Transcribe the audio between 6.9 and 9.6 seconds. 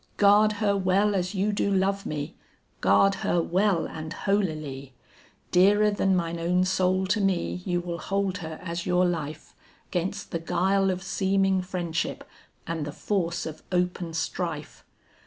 to me, you will hold her as your life,